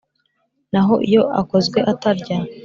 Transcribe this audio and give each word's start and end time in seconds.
Na 0.71 0.81
ho 0.85 0.93
iyo 1.09 1.23
akozwe 1.39 1.79
atarya 1.91 2.37